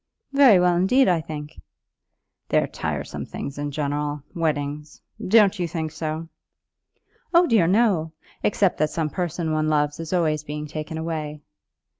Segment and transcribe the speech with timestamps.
[0.33, 1.61] "Very well indeed, I think."
[2.49, 4.99] "They're tiresome things in general, weddings.
[5.27, 6.27] Don't you think so?"
[7.35, 8.11] "Oh dear, no,
[8.41, 11.41] except that some person one loves is always being taken away."